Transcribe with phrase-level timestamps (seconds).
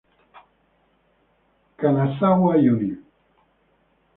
[1.79, 2.91] Kanazawa Univ.